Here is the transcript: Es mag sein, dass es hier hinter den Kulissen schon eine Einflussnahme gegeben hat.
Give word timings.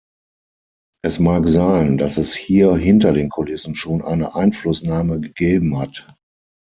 Es 1.03 1.19
mag 1.19 1.47
sein, 1.47 1.99
dass 1.99 2.17
es 2.17 2.33
hier 2.35 2.75
hinter 2.75 3.13
den 3.13 3.29
Kulissen 3.29 3.75
schon 3.75 4.01
eine 4.01 4.33
Einflussnahme 4.33 5.19
gegeben 5.19 5.77
hat. 5.77 6.07